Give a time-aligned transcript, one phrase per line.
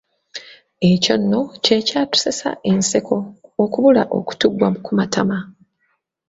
[0.89, 3.15] Ekyo nno kye kyatusesa enseko
[3.63, 5.37] okubula okutuggwa ku matama.